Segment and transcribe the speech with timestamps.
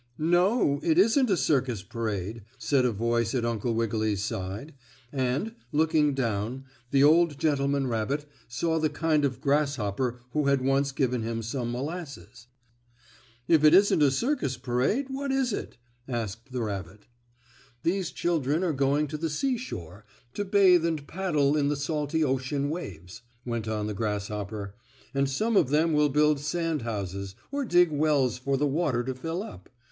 [0.17, 4.73] "No, it isn't a circus parade," said a voice at Uncle Wiggily's side,
[5.11, 11.21] and, looking down, the old gentleman rabbit saw the kind grasshopper who had once given
[11.21, 12.47] him some molasses.
[13.47, 15.77] "If it isn't a circus parade, what is it?"
[16.07, 17.05] asked the rabbit.
[17.83, 22.71] "These children are going to the seashore to bathe and paddle in the salty ocean
[22.71, 24.73] waves," went on the grasshopper,
[25.13, 29.13] "and some of them will build sand houses, or dig wells for the water to
[29.13, 29.69] fill up.